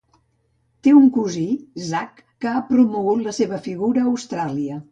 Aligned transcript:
Té 0.87 0.93
un 0.99 1.11
cosí, 1.17 1.43
Zac, 1.91 2.25
que 2.45 2.51
ha 2.55 2.65
promogut 2.73 3.25
la 3.29 3.37
seva 3.41 3.63
figura 3.69 4.05
a 4.07 4.11
Austràlia. 4.17 4.83